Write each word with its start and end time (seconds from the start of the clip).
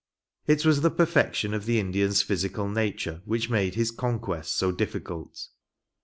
It 0.47 0.65
was 0.65 0.81
the 0.81 0.89
perfection 0.89 1.53
of 1.53 1.65
the 1.67 1.79
Indian's 1.79 2.23
physical 2.23 2.67
nature 2.67 3.21
which 3.23 3.51
made 3.51 3.75
his 3.75 3.91
conquest 3.91 4.55
so 4.55 4.71
difficult. 4.71 5.49